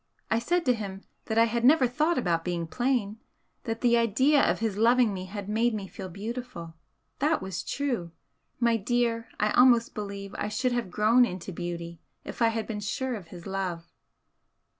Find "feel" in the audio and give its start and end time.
5.87-6.09